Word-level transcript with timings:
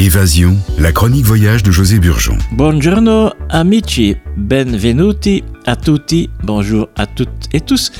Évasion, 0.00 0.56
la 0.78 0.92
chronique 0.92 1.24
voyage 1.24 1.64
de 1.64 1.72
José 1.72 1.98
Burgeon. 1.98 2.38
Buongiorno 2.52 3.32
amici, 3.50 4.14
benvenuti 4.36 5.42
a 5.66 5.74
tutti, 5.74 6.30
bonjour 6.44 6.88
à 6.94 7.06
toutes 7.06 7.48
et 7.52 7.60
tous. 7.60 7.90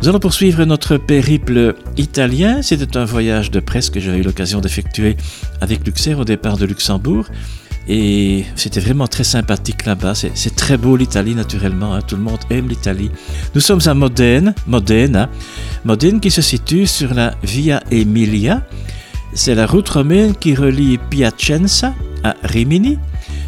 Nous 0.00 0.08
allons 0.08 0.20
poursuivre 0.20 0.64
notre 0.64 0.98
périple 0.98 1.74
italien. 1.96 2.62
C'était 2.62 2.96
un 2.96 3.04
voyage 3.04 3.50
de 3.50 3.58
presse 3.58 3.90
que 3.90 3.98
j'avais 3.98 4.18
eu 4.18 4.22
l'occasion 4.22 4.60
d'effectuer 4.60 5.16
avec 5.60 5.84
Luxair 5.84 6.20
au 6.20 6.24
départ 6.24 6.58
de 6.58 6.64
Luxembourg. 6.64 7.26
Et 7.88 8.44
c'était 8.54 8.78
vraiment 8.78 9.08
très 9.08 9.24
sympathique 9.24 9.84
là-bas. 9.84 10.14
C'est 10.14 10.54
très 10.54 10.76
beau 10.76 10.94
l'Italie, 10.94 11.34
naturellement. 11.34 11.92
Hein. 11.92 12.02
Tout 12.06 12.14
le 12.14 12.22
monde 12.22 12.38
aime 12.50 12.68
l'Italie. 12.68 13.10
Nous 13.56 13.60
sommes 13.60 13.80
à 13.86 13.94
Modène, 13.94 14.54
Modène, 14.68 15.26
Modène 15.84 16.20
qui 16.20 16.30
se 16.30 16.40
situe 16.40 16.86
sur 16.86 17.14
la 17.14 17.34
Via 17.42 17.82
Emilia. 17.90 18.62
C'est 19.34 19.54
la 19.54 19.66
route 19.66 19.88
romaine 19.88 20.34
qui 20.34 20.54
relie 20.54 20.98
Piacenza 20.98 21.94
à 22.24 22.34
Rimini 22.42 22.98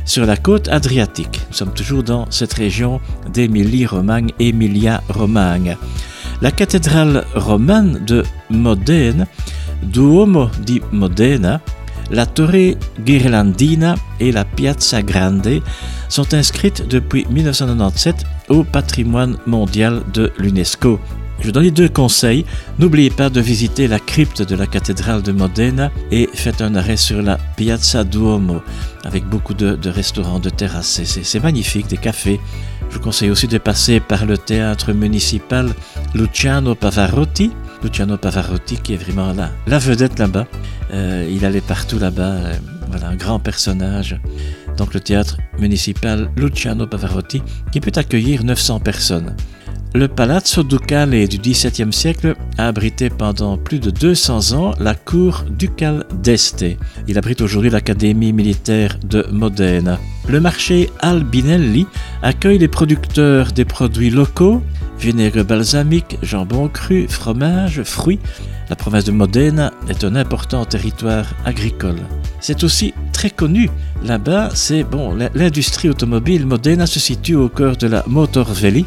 sur 0.05 0.27
la 0.27 0.37
côte 0.37 0.69
adriatique. 0.69 1.41
Nous 1.49 1.57
sommes 1.57 1.75
toujours 1.75 2.03
dans 2.03 2.31
cette 2.31 2.53
région 2.55 3.01
d'Émilie-Romagne, 3.33 4.31
Emilia-Romagne. 4.39 5.77
La 6.43 6.51
cathédrale 6.51 7.25
romane 7.35 8.05
de 8.05 8.25
Modène, 8.51 9.27
Duomo 9.83 10.51
di 10.65 10.81
Modena, 10.93 11.61
la 12.11 12.27
Torre 12.27 12.77
Ghirlandina 13.05 13.95
et 14.19 14.33
la 14.33 14.45
Piazza 14.45 15.03
Grande 15.03 15.61
sont 16.09 16.35
inscrites 16.35 16.89
depuis 16.89 17.27
1997 17.31 18.25
au 18.49 18.65
patrimoine 18.65 19.37
mondial 19.47 20.03
de 20.13 20.33
l'UNESCO. 20.39 20.99
Je 21.43 21.51
donne 21.51 21.71
deux 21.71 21.89
conseils. 21.89 22.45
N'oubliez 22.79 23.11
pas 23.11 23.31
de 23.31 23.41
visiter 23.41 23.89
la 23.89 23.99
crypte 23.99 24.43
de 24.43 24.55
la 24.55 24.67
cathédrale 24.67 25.23
de 25.23 25.33
Modena 25.33 25.91
et 26.11 26.29
faites 26.35 26.61
un 26.61 26.75
arrêt 26.75 26.99
sur 26.99 27.23
la 27.23 27.39
Piazza 27.57 28.05
Duomo 28.05 28.61
avec 29.05 29.25
beaucoup 29.25 29.55
de, 29.55 29.89
restaurants, 29.89 30.39
de 30.39 30.51
terrasses. 30.51 31.01
C'est 31.05 31.43
magnifique, 31.43 31.87
des 31.87 31.97
cafés. 31.97 32.41
Je 32.91 32.97
vous 32.97 33.01
conseille 33.01 33.31
aussi 33.31 33.49
de 33.49 33.57
passer 33.57 34.01
par 34.01 34.27
le 34.27 34.37
théâtre 34.37 34.93
municipal 34.93 35.71
Luciano 36.15 36.75
Pavarotti. 36.75 37.51
Luciano 37.83 38.19
Pavarotti 38.19 38.77
qui 38.77 38.93
est 38.95 38.99
vraiment 38.99 39.33
la, 39.33 39.51
la 39.67 39.79
vedette 39.79 40.19
là-bas. 40.19 40.47
Euh, 40.93 41.27
il 41.31 41.45
allait 41.47 41.63
partout 41.63 41.99
là-bas. 41.99 42.23
Euh, 42.23 42.53
voilà, 42.91 43.09
un 43.09 43.17
grand 43.17 43.39
personnage. 43.39 44.21
Donc 44.77 44.93
le 44.93 45.01
théâtre 45.01 45.39
municipal 45.59 46.31
Luciano 46.37 46.87
Pavarotti 46.87 47.43
qui 47.73 47.81
peut 47.81 47.93
accueillir 47.95 48.45
900 48.45 48.81
personnes. 48.81 49.37
Le 49.93 50.07
Palazzo 50.07 50.63
Ducale 50.63 51.27
du 51.27 51.39
XVIIe 51.39 51.93
siècle 51.93 52.37
a 52.59 52.69
abrité 52.69 53.11
pendant 53.11 53.59
plus 53.59 53.81
de 53.81 53.91
200 53.91 54.53
ans 54.53 54.73
la 54.79 54.95
cour 54.95 55.45
ducale 55.51 56.05
d'Este. 56.23 56.65
Il 57.09 57.19
abrite 57.19 57.41
aujourd'hui 57.41 57.71
l'Académie 57.71 58.33
militaire 58.33 58.97
de 59.03 59.27
Modène. 59.33 59.99
Le 60.29 60.39
marché 60.39 60.91
Albinelli 61.01 61.89
accueille 62.23 62.59
les 62.59 62.69
producteurs 62.69 63.51
des 63.51 63.65
produits 63.65 64.11
locaux, 64.11 64.63
vinaigre 65.01 65.43
balsamique, 65.43 66.19
jambon 66.23 66.69
cru, 66.69 67.09
fromage, 67.09 67.83
fruits. 67.83 68.21
La 68.69 68.77
province 68.77 69.05
de 69.05 69.13
Modène 69.13 69.73
est 69.89 70.05
un 70.05 70.15
important 70.15 70.65
territoire 70.65 71.27
agricole. 71.45 71.99
C'est 72.39 72.63
aussi 72.63 72.95
très 73.13 73.31
connu. 73.31 73.69
Là-bas, 74.05 74.51
c'est 74.55 74.85
bon, 74.85 75.17
l'industrie 75.35 75.89
automobile 75.89 76.47
Modena 76.47 76.87
se 76.87 77.01
situe 77.01 77.35
au 77.35 77.49
cœur 77.49 77.77
de 77.77 77.89
la 77.89 78.05
Motor 78.07 78.53
Valley 78.53 78.85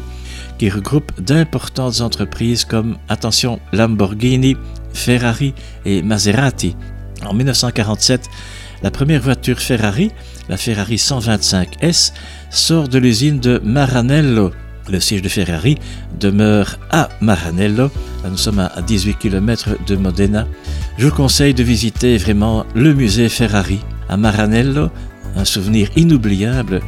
qui 0.64 0.70
regroupe 0.70 1.12
d'importantes 1.20 2.00
entreprises 2.00 2.64
comme, 2.64 2.96
attention, 3.10 3.60
Lamborghini, 3.74 4.56
Ferrari 4.94 5.52
et 5.84 6.00
Maserati. 6.00 6.74
En 7.22 7.34
1947, 7.34 8.30
la 8.82 8.90
première 8.90 9.20
voiture 9.20 9.58
Ferrari, 9.58 10.10
la 10.48 10.56
Ferrari 10.56 10.96
125S, 10.96 12.14
sort 12.48 12.88
de 12.88 12.96
l'usine 12.96 13.40
de 13.40 13.60
Maranello. 13.62 14.52
Le 14.90 15.00
siège 15.00 15.20
de 15.20 15.28
Ferrari 15.28 15.76
demeure 16.18 16.78
à 16.90 17.10
Maranello. 17.20 17.90
nous 18.26 18.38
sommes 18.38 18.60
à 18.60 18.80
18 18.80 19.18
km 19.18 19.76
de 19.86 19.96
Modena. 19.96 20.46
Je 20.96 21.08
vous 21.08 21.14
conseille 21.14 21.52
de 21.52 21.62
visiter 21.62 22.16
vraiment 22.16 22.64
le 22.74 22.94
musée 22.94 23.28
Ferrari 23.28 23.80
à 24.08 24.16
Maranello, 24.16 24.88
un 25.36 25.44
souvenir 25.44 25.88
inoubliable 25.96 26.80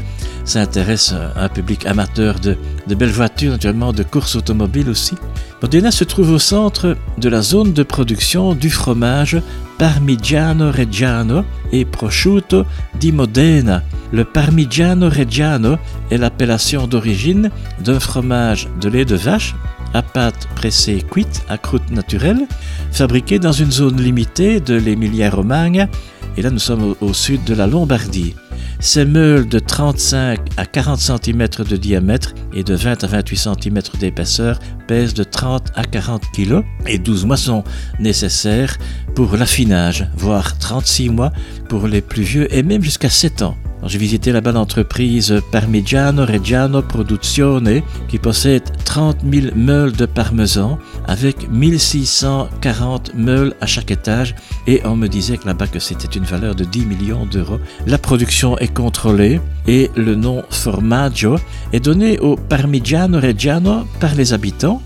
s'intéresse 0.44 1.12
à 1.12 1.44
un 1.44 1.48
public 1.48 1.86
amateur 1.86 2.38
de, 2.38 2.56
belles 2.94 3.10
voitures, 3.10 3.52
naturellement 3.52 3.92
de 3.92 4.02
courses 4.02 4.36
automobiles 4.36 4.88
aussi. 4.88 5.14
Modena 5.60 5.90
se 5.90 6.04
trouve 6.04 6.30
au 6.30 6.38
centre 6.38 6.96
de 7.18 7.28
la 7.28 7.42
zone 7.42 7.72
de 7.72 7.82
production 7.82 8.54
du 8.54 8.70
fromage 8.70 9.40
Parmigiano 9.78 10.70
Reggiano 10.70 11.44
et 11.72 11.84
Prosciutto 11.84 12.64
di 12.98 13.12
Modena. 13.12 13.82
Le 14.12 14.24
Parmigiano 14.24 15.08
Reggiano 15.08 15.76
est 16.10 16.18
l'appellation 16.18 16.86
d'origine 16.86 17.50
d'un 17.84 18.00
fromage 18.00 18.68
de 18.80 18.88
lait 18.88 19.04
de 19.04 19.16
vache 19.16 19.54
à 19.94 20.02
pâte 20.02 20.48
pressée 20.54 21.04
cuite 21.10 21.42
à 21.48 21.58
croûte 21.58 21.90
naturelle, 21.90 22.46
fabriqué 22.92 23.38
dans 23.38 23.52
une 23.52 23.72
zone 23.72 24.00
limitée 24.00 24.60
de 24.60 24.74
l'Emilia-Romagne, 24.74 25.88
et 26.36 26.42
là 26.42 26.50
nous 26.50 26.58
sommes 26.58 26.94
au 27.00 27.12
sud 27.12 27.44
de 27.44 27.54
la 27.54 27.66
Lombardie. 27.66 28.34
Ces 28.78 29.04
meules 29.04 29.48
de 29.48 29.58
35 29.58 30.40
à 30.56 30.66
40 30.66 31.00
cm 31.00 31.48
de 31.68 31.76
diamètre 31.76 32.34
et 32.52 32.62
de 32.62 32.74
20 32.74 33.04
à 33.04 33.06
28 33.06 33.36
cm 33.36 33.80
d'épaisseur 33.98 34.58
pèsent 34.86 35.14
de 35.14 35.24
30 35.24 35.72
à 35.74 35.84
40 35.84 36.22
kg 36.34 36.62
et 36.86 36.98
12 36.98 37.24
mois 37.24 37.36
sont 37.36 37.64
nécessaires 37.98 38.76
pour 39.14 39.36
l'affinage, 39.36 40.08
voire 40.16 40.58
36 40.58 41.08
mois 41.08 41.32
pour 41.68 41.86
les 41.86 42.02
plus 42.02 42.22
vieux 42.22 42.54
et 42.54 42.62
même 42.62 42.82
jusqu'à 42.82 43.10
7 43.10 43.42
ans. 43.42 43.56
J'ai 43.84 43.98
visité 43.98 44.32
là-bas 44.32 44.52
l'entreprise 44.52 45.40
Parmigiano 45.52 46.24
Reggiano 46.24 46.82
Produzione 46.82 47.82
qui 48.08 48.18
possède 48.18 48.64
30 48.84 49.18
000 49.30 49.54
meules 49.54 49.92
de 49.92 50.06
parmesan 50.06 50.78
avec 51.06 51.48
1640 51.50 53.14
meules 53.14 53.54
à 53.60 53.66
chaque 53.66 53.92
étage. 53.92 54.34
Et 54.66 54.80
on 54.84 54.96
me 54.96 55.06
disait 55.06 55.36
que 55.36 55.46
là-bas 55.46 55.68
que 55.68 55.78
c'était 55.78 56.18
une 56.18 56.24
valeur 56.24 56.54
de 56.54 56.64
10 56.64 56.86
millions 56.86 57.26
d'euros. 57.26 57.60
La 57.86 57.98
production 57.98 58.58
est 58.58 58.72
contrôlée 58.72 59.40
et 59.68 59.90
le 59.94 60.16
nom 60.16 60.42
formaggio 60.50 61.36
est 61.72 61.80
donné 61.80 62.18
au 62.18 62.36
Parmigiano 62.36 63.20
Reggiano 63.20 63.84
par 64.00 64.14
les 64.14 64.32
habitants. 64.32 64.82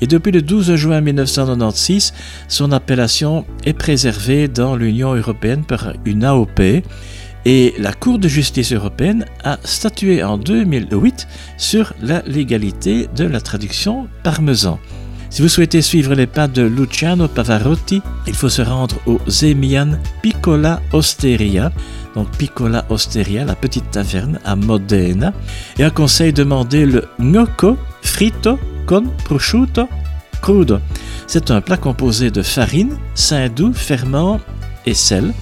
Et 0.00 0.06
depuis 0.06 0.32
le 0.32 0.42
12 0.42 0.74
juin 0.74 1.00
1996, 1.00 2.12
son 2.48 2.72
appellation 2.72 3.44
est 3.64 3.72
préservée 3.72 4.48
dans 4.48 4.76
l'Union 4.76 5.14
européenne 5.14 5.64
par 5.64 5.94
une 6.04 6.24
AOP 6.24 6.60
et 7.44 7.74
la 7.78 7.92
Cour 7.92 8.18
de 8.18 8.28
justice 8.28 8.72
européenne 8.72 9.26
a 9.42 9.58
statué 9.64 10.22
en 10.22 10.38
2008 10.38 11.26
sur 11.58 11.92
la 12.02 12.22
légalité 12.26 13.08
de 13.14 13.24
la 13.24 13.40
traduction 13.40 14.08
parmesan. 14.22 14.78
Si 15.30 15.42
vous 15.42 15.48
souhaitez 15.48 15.82
suivre 15.82 16.14
les 16.14 16.28
pas 16.28 16.46
de 16.46 16.62
Luciano 16.62 17.26
Pavarotti, 17.26 18.00
il 18.26 18.34
faut 18.34 18.48
se 18.48 18.62
rendre 18.62 18.96
au 19.06 19.18
Zemian 19.28 19.98
Piccola 20.22 20.80
Osteria, 20.92 21.72
donc 22.14 22.30
Piccola 22.36 22.84
Osteria, 22.88 23.44
la 23.44 23.56
petite 23.56 23.90
taverne 23.90 24.38
à 24.44 24.54
Modena, 24.54 25.32
et 25.78 25.82
un 25.82 25.90
conseil 25.90 26.32
demander 26.32 26.86
le 26.86 27.08
gnocco 27.18 27.76
frito 28.02 28.60
con 28.86 29.06
prosciutto 29.24 29.88
crudo. 30.40 30.78
C'est 31.26 31.50
un 31.50 31.60
plat 31.60 31.78
composé 31.78 32.30
de 32.30 32.42
farine, 32.42 32.96
saindoux, 33.14 33.70
doux, 33.70 33.74
ferment 33.74 34.40
et 34.86 34.94
sel 34.94 35.32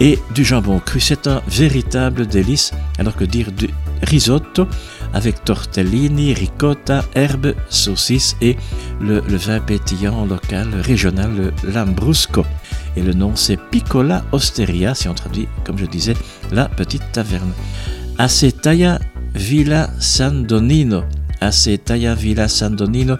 et 0.00 0.18
du 0.34 0.44
jambon 0.44 0.78
cru. 0.78 1.00
C'est 1.00 1.26
un 1.26 1.42
véritable 1.48 2.26
délice, 2.26 2.72
alors 2.98 3.16
que 3.16 3.24
dire 3.24 3.52
du 3.52 3.68
risotto 4.02 4.66
avec 5.12 5.44
tortellini, 5.44 6.34
ricotta, 6.34 7.04
herbes, 7.14 7.54
saucisses 7.68 8.36
et 8.40 8.56
le, 9.00 9.20
vin 9.20 9.60
pétillant 9.60 10.26
local, 10.26 10.68
régional, 10.80 11.52
Lambrusco. 11.62 12.44
Et 12.96 13.02
le 13.02 13.12
nom 13.12 13.32
c'est 13.36 13.58
Piccola 13.70 14.24
Osteria, 14.32 14.94
si 14.94 15.08
on 15.08 15.14
traduit, 15.14 15.48
comme 15.64 15.78
je 15.78 15.86
disais, 15.86 16.14
la 16.50 16.68
petite 16.68 17.12
taverne. 17.12 17.52
Acetaya 18.18 18.98
Villa 19.34 19.90
San 19.98 20.44
Donino. 20.44 21.04
Acetaya 21.40 22.14
Villa 22.14 22.48
San 22.48 22.74
Donino, 22.74 23.16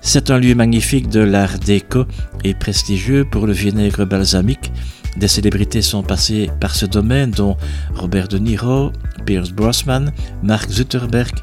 c'est 0.00 0.30
un 0.30 0.38
lieu 0.38 0.54
magnifique 0.54 1.08
de 1.08 1.20
l'art 1.20 1.58
déco 1.58 2.06
et 2.42 2.54
prestigieux 2.54 3.24
pour 3.24 3.46
le 3.46 3.52
vinaigre 3.52 4.04
balsamique 4.04 4.72
des 5.16 5.28
célébrités 5.28 5.82
sont 5.82 6.02
passées 6.02 6.50
par 6.60 6.74
ce 6.74 6.86
domaine, 6.86 7.30
dont 7.30 7.56
Robert 7.94 8.28
De 8.28 8.38
Niro, 8.38 8.92
Pierce 9.24 9.50
Brosnan, 9.50 10.12
Mark 10.42 10.70
Zuckerberg. 10.70 11.34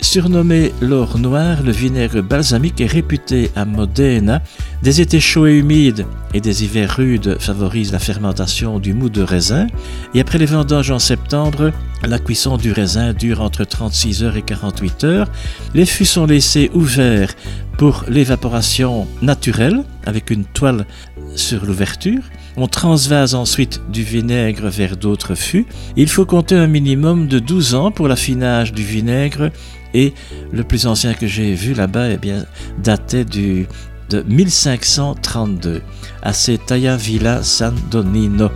Surnommé 0.00 0.72
l'or 0.80 1.18
noir, 1.18 1.62
le 1.64 1.72
vinaigre 1.72 2.22
balsamique 2.22 2.80
est 2.80 2.86
réputé 2.86 3.50
à 3.56 3.64
Modena. 3.64 4.40
Des 4.82 5.00
étés 5.00 5.18
chauds 5.18 5.48
et 5.48 5.58
humides 5.58 6.06
et 6.32 6.40
des 6.40 6.62
hivers 6.62 6.94
rudes 6.94 7.36
favorisent 7.40 7.90
la 7.90 7.98
fermentation 7.98 8.78
du 8.78 8.94
mou 8.94 9.08
de 9.08 9.22
raisin. 9.22 9.66
Et 10.14 10.20
après 10.20 10.38
les 10.38 10.46
vendanges 10.46 10.92
en 10.92 11.00
septembre, 11.00 11.72
la 12.06 12.20
cuisson 12.20 12.56
du 12.56 12.70
raisin 12.70 13.12
dure 13.12 13.42
entre 13.42 13.64
36 13.64 14.22
heures 14.22 14.36
et 14.36 14.42
48 14.42 15.04
heures. 15.04 15.30
Les 15.74 15.86
fûts 15.86 16.04
sont 16.04 16.26
laissés 16.26 16.70
ouverts 16.74 17.34
pour 17.76 18.04
l'évaporation 18.08 19.08
naturelle 19.20 19.82
avec 20.06 20.30
une 20.30 20.44
toile 20.44 20.86
sur 21.34 21.64
l'ouverture 21.66 22.22
On 22.60 22.66
transvase 22.66 23.36
ensuite 23.36 23.80
du 23.88 24.02
vinaigre 24.02 24.66
vers 24.66 24.96
d'autres 24.96 25.36
fûts. 25.36 25.66
Il 25.94 26.08
faut 26.08 26.26
compter 26.26 26.56
un 26.56 26.66
minimum 26.66 27.28
de 27.28 27.38
12 27.38 27.76
ans 27.76 27.92
pour 27.92 28.08
l'affinage 28.08 28.72
du 28.72 28.82
vinaigre 28.82 29.52
et 29.94 30.12
le 30.50 30.64
plus 30.64 30.88
ancien 30.88 31.14
que 31.14 31.28
j'ai 31.28 31.54
vu 31.54 31.72
là-bas 31.72 32.10
eh 32.10 32.16
bien, 32.16 32.46
datait 32.82 33.24
du, 33.24 33.68
de 34.10 34.22
1532 34.22 35.82
à 36.20 36.32
Cetaya 36.32 36.96
Villa 36.96 37.44
San 37.44 37.76
Donino. 37.92 38.50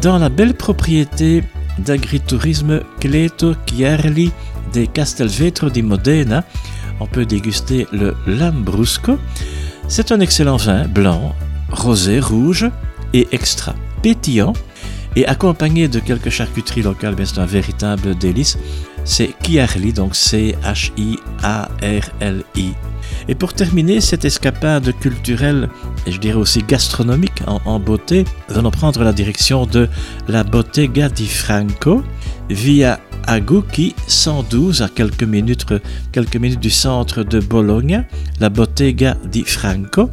Dans 0.00 0.18
la 0.18 0.30
belle 0.30 0.54
propriété 0.54 1.44
d'agritourisme 1.78 2.80
Cleto 3.00 3.52
Chiarli 3.66 4.32
de 4.72 4.86
Castelvetro 4.86 5.68
di 5.68 5.82
Modena, 5.82 6.42
on 7.00 7.06
peut 7.06 7.26
déguster 7.26 7.86
le 7.92 8.16
Lambrusco. 8.26 9.18
C'est 9.88 10.10
un 10.10 10.20
excellent 10.20 10.56
vin 10.56 10.88
blanc, 10.88 11.34
rosé, 11.70 12.18
rouge 12.18 12.70
et 13.12 13.26
extra 13.32 13.74
pétillant 14.02 14.52
et 15.16 15.26
accompagné 15.26 15.88
de 15.88 15.98
quelques 15.98 16.30
charcuteries 16.30 16.82
locales, 16.82 17.14
mais 17.18 17.24
c'est 17.24 17.40
un 17.40 17.46
véritable 17.46 18.14
délice. 18.14 18.58
C'est 19.04 19.34
Chiarli, 19.42 19.92
donc 19.92 20.14
C-H-I-A-R-L-I. 20.14 20.54
Et 23.28 23.34
pour 23.34 23.54
terminer 23.54 24.00
cette 24.00 24.24
escapade 24.24 24.92
culturelle, 24.98 25.68
et 26.06 26.12
je 26.12 26.20
dirais 26.20 26.38
aussi 26.38 26.62
gastronomique 26.62 27.42
en, 27.46 27.80
beauté, 27.80 28.24
nous 28.50 28.58
allons 28.58 28.70
prendre 28.70 29.02
la 29.04 29.12
direction 29.12 29.64
de 29.64 29.88
la 30.28 30.44
Bottega 30.44 31.08
di 31.08 31.26
Franco 31.26 32.02
via 32.50 33.00
Aguki 33.26 33.94
112 34.06 34.82
à 34.82 34.88
quelques 34.88 35.22
minutes, 35.22 35.66
quelques 36.12 36.36
minutes 36.36 36.60
du 36.60 36.70
centre 36.70 37.22
de 37.22 37.40
Bologne, 37.40 38.04
la 38.40 38.48
Bottega 38.48 39.16
di 39.30 39.42
Franco. 39.42 40.10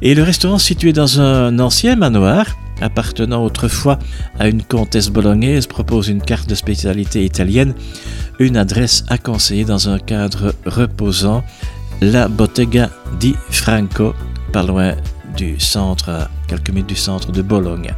Et 0.00 0.14
le 0.14 0.22
restaurant 0.22 0.58
situé 0.58 0.92
dans 0.92 1.20
un 1.20 1.58
ancien 1.58 1.96
manoir 1.96 2.46
appartenant 2.80 3.44
autrefois 3.44 3.98
à 4.38 4.48
une 4.48 4.62
comtesse 4.62 5.08
bolognaise 5.08 5.66
propose 5.66 6.08
une 6.08 6.20
carte 6.20 6.48
de 6.48 6.54
spécialité 6.54 7.24
italienne, 7.24 7.74
une 8.38 8.56
adresse 8.56 9.04
à 9.08 9.18
conseiller 9.18 9.64
dans 9.64 9.88
un 9.88 9.98
cadre 9.98 10.54
reposant, 10.66 11.44
la 12.00 12.28
Bottega 12.28 12.90
di 13.20 13.34
Franco, 13.50 14.14
pas 14.52 14.62
loin 14.62 14.94
du 15.36 15.58
centre, 15.60 16.10
à 16.10 16.30
quelques 16.48 16.70
minutes 16.70 16.88
du 16.88 16.96
centre 16.96 17.32
de 17.32 17.42
Bologne. 17.42 17.92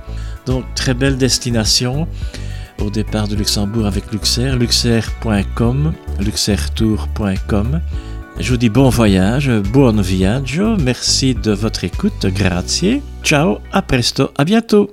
Donc 0.47 0.65
très 0.75 0.95
belle 0.95 1.17
destination 1.17 2.07
au 2.81 2.91
départ 2.91 3.29
de 3.29 3.37
Luxembourg 3.37 3.87
avec 3.87 4.13
Luxair, 4.13 4.57
luxair.com, 4.57 5.93
luxairtour.com. 6.21 7.81
Je 8.41 8.51
vous 8.51 8.57
dis 8.57 8.69
bon 8.69 8.89
voyage, 8.89 9.49
buon 9.49 10.01
viaggio, 10.01 10.77
merci 10.77 11.35
de 11.35 11.53
votre 11.53 11.85
écoute, 11.85 12.27
grazie, 12.27 13.01
ciao, 13.23 13.59
à 13.73 13.83
presto, 13.83 14.31
à 14.37 14.45
bientôt. 14.45 14.91